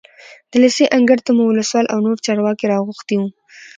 [0.49, 3.29] د لېسې انګړ ته مو ولسوال او نور چارواکي راغوښتي وو.